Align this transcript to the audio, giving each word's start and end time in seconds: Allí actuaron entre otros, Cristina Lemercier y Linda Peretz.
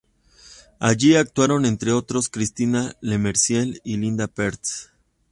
Allí 0.79 1.15
actuaron 1.15 1.63
entre 1.63 1.91
otros, 1.91 2.27
Cristina 2.27 2.95
Lemercier 3.01 3.79
y 3.83 3.97
Linda 3.97 4.25
Peretz. 4.27 4.89